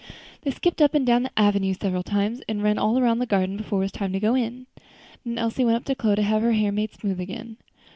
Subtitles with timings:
[0.41, 3.55] They skipped up and down the avenue several times, and ran all round the garden
[3.55, 4.65] before it was time to go in.
[5.23, 7.57] Then Elsie went up to Chloe to have her hair made smooth again.